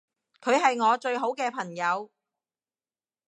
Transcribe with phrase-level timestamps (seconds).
[0.41, 2.09] 佢係我最好嘅朋友